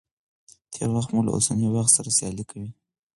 تېر 0.73 0.89
وخت 0.95 1.09
مو 1.13 1.19
له 1.27 1.31
اوسني 1.35 1.67
وخت 1.75 1.91
سره 1.97 2.09
سيالي 2.17 2.43
کوي. 2.51 2.69